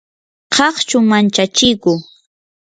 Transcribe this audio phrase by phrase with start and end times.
[0.55, 1.93] qaqchu manchachiku